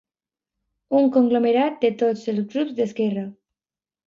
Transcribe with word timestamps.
Un 0.99 1.11
conglomerat 1.17 1.77
de 1.85 1.93
tots 2.01 2.25
els 2.35 2.47
grups 2.55 2.75
d'esquerra. 2.81 3.29